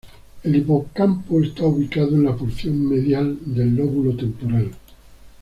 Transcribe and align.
El 0.41 0.55
hipocampo 0.55 1.39
está 1.43 1.63
ubicado 1.67 2.07
en 2.15 2.23
la 2.25 2.35
porción 2.35 2.89
medial 2.89 3.37
del 3.45 3.75
lóbulo 3.75 4.15
temporal. 4.15 4.71